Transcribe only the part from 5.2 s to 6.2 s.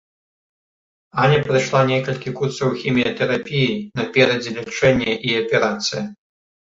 і аперацыя.